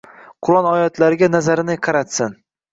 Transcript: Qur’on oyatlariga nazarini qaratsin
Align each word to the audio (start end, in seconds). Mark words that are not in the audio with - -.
Qur’on 0.47 0.69
oyatlariga 0.69 1.31
nazarini 1.37 1.79
qaratsin 1.89 2.37